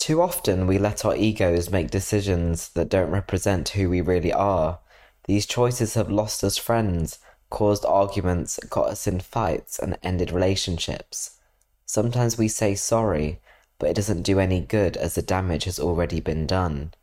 Too 0.00 0.22
often 0.22 0.66
we 0.66 0.78
let 0.78 1.04
our 1.04 1.14
egos 1.14 1.68
make 1.68 1.90
decisions 1.90 2.70
that 2.70 2.88
don't 2.88 3.10
represent 3.10 3.68
who 3.68 3.90
we 3.90 4.00
really 4.00 4.32
are. 4.32 4.78
These 5.26 5.44
choices 5.44 5.92
have 5.92 6.10
lost 6.10 6.42
us 6.42 6.56
friends, 6.56 7.18
caused 7.50 7.84
arguments, 7.84 8.58
got 8.70 8.88
us 8.88 9.06
in 9.06 9.20
fights, 9.20 9.78
and 9.78 9.98
ended 10.02 10.32
relationships. 10.32 11.38
Sometimes 11.84 12.38
we 12.38 12.48
say 12.48 12.74
sorry, 12.74 13.40
but 13.78 13.90
it 13.90 13.96
doesn't 13.96 14.22
do 14.22 14.40
any 14.40 14.62
good 14.62 14.96
as 14.96 15.16
the 15.16 15.22
damage 15.22 15.64
has 15.64 15.78
already 15.78 16.18
been 16.18 16.46
done. 16.46 16.94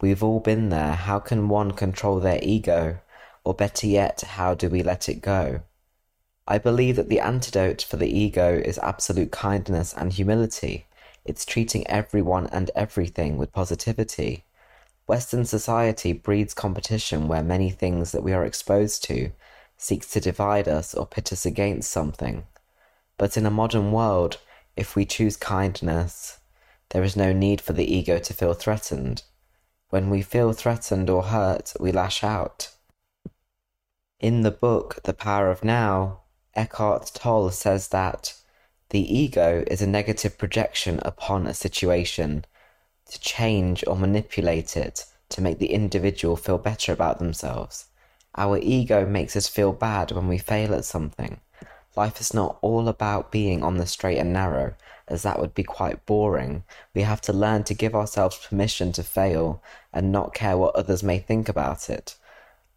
We've 0.00 0.22
all 0.22 0.40
been 0.40 0.70
there. 0.70 0.94
How 0.94 1.18
can 1.18 1.50
one 1.50 1.72
control 1.72 2.20
their 2.20 2.40
ego? 2.42 3.00
Or 3.44 3.52
better 3.52 3.86
yet, 3.86 4.22
how 4.22 4.54
do 4.54 4.70
we 4.70 4.82
let 4.82 5.10
it 5.10 5.20
go? 5.20 5.60
I 6.48 6.56
believe 6.56 6.96
that 6.96 7.10
the 7.10 7.20
antidote 7.20 7.82
for 7.82 7.98
the 7.98 8.08
ego 8.08 8.54
is 8.64 8.78
absolute 8.78 9.30
kindness 9.30 9.92
and 9.92 10.10
humility. 10.10 10.86
It's 11.24 11.44
treating 11.44 11.86
everyone 11.86 12.46
and 12.48 12.70
everything 12.74 13.36
with 13.36 13.52
positivity. 13.52 14.44
Western 15.06 15.44
society 15.44 16.12
breeds 16.12 16.54
competition 16.54 17.28
where 17.28 17.42
many 17.42 17.70
things 17.70 18.12
that 18.12 18.22
we 18.22 18.32
are 18.32 18.44
exposed 18.44 19.04
to 19.04 19.32
seeks 19.76 20.10
to 20.10 20.20
divide 20.20 20.68
us 20.68 20.94
or 20.94 21.06
pit 21.06 21.32
us 21.32 21.44
against 21.44 21.90
something. 21.90 22.44
But 23.18 23.36
in 23.36 23.46
a 23.46 23.50
modern 23.50 23.92
world, 23.92 24.38
if 24.76 24.96
we 24.96 25.04
choose 25.04 25.36
kindness, 25.36 26.38
there 26.90 27.02
is 27.02 27.16
no 27.16 27.32
need 27.32 27.60
for 27.60 27.72
the 27.72 27.92
ego 27.92 28.18
to 28.18 28.34
feel 28.34 28.54
threatened. 28.54 29.22
When 29.90 30.10
we 30.10 30.22
feel 30.22 30.52
threatened 30.52 31.10
or 31.10 31.24
hurt, 31.24 31.74
we 31.80 31.92
lash 31.92 32.22
out. 32.22 32.70
In 34.20 34.42
the 34.42 34.50
book 34.50 35.00
The 35.04 35.12
Power 35.12 35.50
of 35.50 35.64
Now, 35.64 36.20
Eckhart 36.54 37.12
Tolle 37.14 37.50
says 37.50 37.88
that 37.88 38.34
the 38.90 39.18
ego 39.18 39.64
is 39.68 39.80
a 39.80 39.86
negative 39.86 40.36
projection 40.36 41.00
upon 41.02 41.46
a 41.46 41.54
situation 41.54 42.44
to 43.06 43.20
change 43.20 43.84
or 43.86 43.96
manipulate 43.96 44.76
it 44.76 45.04
to 45.28 45.40
make 45.40 45.58
the 45.58 45.72
individual 45.72 46.36
feel 46.36 46.58
better 46.58 46.92
about 46.92 47.18
themselves. 47.18 47.86
Our 48.36 48.58
ego 48.58 49.06
makes 49.06 49.36
us 49.36 49.48
feel 49.48 49.72
bad 49.72 50.10
when 50.12 50.28
we 50.28 50.38
fail 50.38 50.74
at 50.74 50.84
something. 50.84 51.40
Life 51.96 52.20
is 52.20 52.34
not 52.34 52.58
all 52.62 52.88
about 52.88 53.32
being 53.32 53.62
on 53.62 53.76
the 53.76 53.86
straight 53.86 54.18
and 54.18 54.32
narrow, 54.32 54.74
as 55.06 55.22
that 55.22 55.40
would 55.40 55.54
be 55.54 55.64
quite 55.64 56.06
boring. 56.06 56.64
We 56.94 57.02
have 57.02 57.20
to 57.22 57.32
learn 57.32 57.64
to 57.64 57.74
give 57.74 57.94
ourselves 57.94 58.46
permission 58.48 58.92
to 58.92 59.02
fail 59.02 59.62
and 59.92 60.12
not 60.12 60.34
care 60.34 60.56
what 60.56 60.74
others 60.76 61.02
may 61.02 61.18
think 61.18 61.48
about 61.48 61.90
it. 61.90 62.16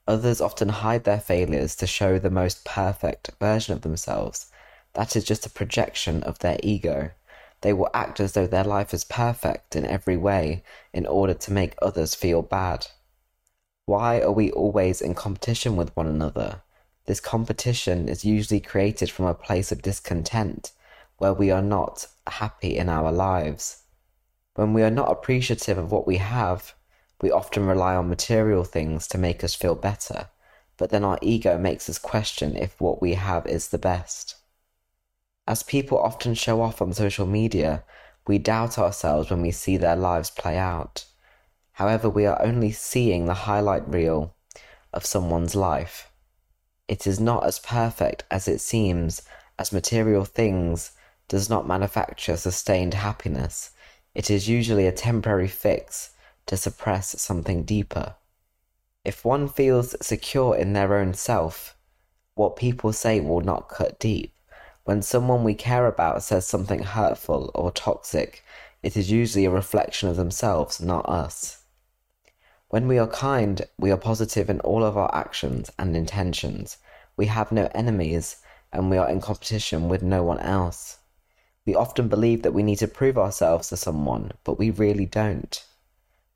Others 0.07 0.41
often 0.41 0.69
hide 0.69 1.05
their 1.05 1.19
failures 1.19 1.75
to 1.77 1.87
show 1.87 2.19
the 2.19 2.29
most 2.29 2.65
perfect 2.65 3.31
version 3.39 3.73
of 3.73 3.81
themselves. 3.81 4.51
That 4.93 5.15
is 5.15 5.23
just 5.23 5.45
a 5.45 5.49
projection 5.49 6.23
of 6.23 6.39
their 6.39 6.57
ego. 6.61 7.11
They 7.61 7.73
will 7.73 7.89
act 7.93 8.19
as 8.19 8.33
though 8.33 8.47
their 8.47 8.63
life 8.63 8.93
is 8.93 9.03
perfect 9.03 9.75
in 9.75 9.85
every 9.85 10.17
way 10.17 10.63
in 10.93 11.05
order 11.05 11.33
to 11.33 11.53
make 11.53 11.75
others 11.81 12.13
feel 12.13 12.41
bad. 12.41 12.87
Why 13.85 14.21
are 14.21 14.31
we 14.31 14.51
always 14.51 15.01
in 15.01 15.15
competition 15.15 15.75
with 15.75 15.95
one 15.95 16.07
another? 16.07 16.61
This 17.05 17.19
competition 17.19 18.07
is 18.07 18.23
usually 18.23 18.61
created 18.61 19.09
from 19.09 19.25
a 19.25 19.33
place 19.33 19.71
of 19.71 19.81
discontent, 19.81 20.71
where 21.17 21.33
we 21.33 21.51
are 21.51 21.61
not 21.61 22.07
happy 22.27 22.77
in 22.77 22.87
our 22.87 23.11
lives. 23.11 23.83
When 24.55 24.73
we 24.73 24.83
are 24.83 24.91
not 24.91 25.11
appreciative 25.11 25.77
of 25.77 25.91
what 25.91 26.07
we 26.07 26.17
have, 26.17 26.73
we 27.21 27.31
often 27.31 27.65
rely 27.65 27.95
on 27.95 28.09
material 28.09 28.63
things 28.63 29.07
to 29.07 29.17
make 29.17 29.43
us 29.43 29.55
feel 29.55 29.75
better, 29.75 30.27
but 30.77 30.91
then 30.91 31.03
our 31.03 31.19
ego 31.21 31.57
makes 31.57 31.89
us 31.89 31.97
question 31.97 32.55
if 32.55 32.79
what 32.79 33.01
we 33.01 33.15
have 33.15 33.47
is 33.47 33.69
the 33.69 33.77
best. 33.77 34.35
As 35.45 35.61
people 35.61 35.99
often 35.99 36.35
show 36.35 36.61
off 36.61 36.81
on 36.81 36.93
social 36.93 37.25
media, 37.25 37.83
we 38.25 38.37
doubt 38.37 38.77
ourselves 38.79 39.29
when 39.29 39.41
we 39.41 39.51
see 39.51 39.75
their 39.75 39.95
lives 39.95 40.29
play 40.29 40.57
out. 40.57 41.05
However, 41.73 42.09
we 42.09 42.25
are 42.25 42.41
only 42.41 42.71
seeing 42.71 43.25
the 43.25 43.33
highlight 43.33 43.87
reel 43.87 44.35
of 44.93 45.05
someone's 45.05 45.55
life. 45.55 46.09
It 46.87 47.05
is 47.05 47.19
not 47.19 47.45
as 47.45 47.59
perfect 47.59 48.23
as 48.31 48.47
it 48.47 48.61
seems, 48.61 49.21
as 49.59 49.73
material 49.73 50.23
things 50.23 50.91
does 51.27 51.49
not 51.49 51.67
manufacture 51.67 52.37
sustained 52.37 52.93
happiness. 52.93 53.71
It 54.15 54.29
is 54.29 54.47
usually 54.47 54.87
a 54.87 54.91
temporary 54.91 55.47
fix 55.47 56.11
to 56.45 56.55
suppress 56.55 57.21
something 57.21 57.63
deeper. 57.63 58.15
If 59.03 59.25
one 59.25 59.49
feels 59.49 59.95
secure 60.05 60.55
in 60.55 60.73
their 60.73 60.95
own 60.95 61.13
self, 61.13 61.75
what 62.35 62.55
people 62.55 62.93
say 62.93 63.19
will 63.19 63.41
not 63.41 63.67
cut 63.67 63.99
deep. 63.99 64.32
When 64.85 65.01
someone 65.01 65.45
we 65.45 65.53
care 65.55 65.87
about 65.87 66.23
says 66.23 66.45
something 66.45 66.83
hurtful 66.83 67.51
or 67.55 67.71
toxic, 67.71 68.43
it 68.81 68.97
is 68.97 69.09
usually 69.09 69.45
a 69.45 69.49
reflection 69.49 70.09
of 70.09 70.17
themselves, 70.17 70.81
not 70.81 71.07
us. 71.07 71.63
When 72.67 72.89
we 72.89 72.97
are 72.97 73.07
kind, 73.07 73.61
we 73.77 73.91
are 73.91 73.97
positive 73.97 74.49
in 74.49 74.59
all 74.59 74.83
of 74.83 74.97
our 74.97 75.13
actions 75.15 75.71
and 75.79 75.95
intentions. 75.95 76.79
We 77.15 77.27
have 77.27 77.51
no 77.51 77.69
enemies, 77.73 78.37
and 78.73 78.89
we 78.89 78.97
are 78.97 79.09
in 79.09 79.21
competition 79.21 79.87
with 79.87 80.03
no 80.03 80.21
one 80.21 80.39
else. 80.39 80.97
We 81.65 81.75
often 81.75 82.09
believe 82.09 82.41
that 82.41 82.53
we 82.53 82.63
need 82.63 82.79
to 82.79 82.87
prove 82.89 83.17
ourselves 83.17 83.69
to 83.69 83.77
someone, 83.77 84.33
but 84.43 84.59
we 84.59 84.69
really 84.69 85.05
don't. 85.05 85.65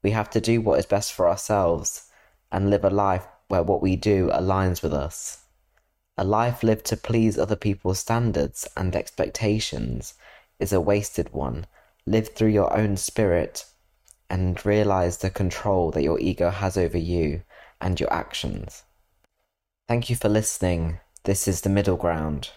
We 0.01 0.11
have 0.11 0.29
to 0.29 0.39
do 0.39 0.61
what 0.61 0.79
is 0.79 0.85
best 0.85 1.11
for 1.11 1.27
ourselves 1.27 2.09
and 2.49 2.69
live 2.69 2.85
a 2.85 2.89
life 2.89 3.27
where 3.49 3.63
what 3.63 3.81
we 3.81 3.97
do 3.97 4.29
aligns 4.29 4.81
with 4.81 4.93
us. 4.93 5.39
A 6.17 6.23
life 6.23 6.63
lived 6.63 6.85
to 6.87 6.97
please 6.97 7.37
other 7.37 7.55
people's 7.55 7.99
standards 7.99 8.67
and 8.75 8.95
expectations 8.95 10.15
is 10.59 10.73
a 10.73 10.81
wasted 10.81 11.31
one. 11.31 11.67
Live 12.07 12.29
through 12.29 12.49
your 12.49 12.75
own 12.75 12.97
spirit 12.97 13.65
and 14.29 14.65
realize 14.65 15.17
the 15.17 15.29
control 15.29 15.91
that 15.91 16.03
your 16.03 16.19
ego 16.19 16.49
has 16.49 16.75
over 16.75 16.97
you 16.97 17.43
and 17.79 17.99
your 17.99 18.11
actions. 18.11 18.83
Thank 19.87 20.09
you 20.09 20.15
for 20.15 20.27
listening. 20.27 20.99
This 21.23 21.47
is 21.47 21.61
The 21.61 21.69
Middle 21.69 21.97
Ground. 21.97 22.49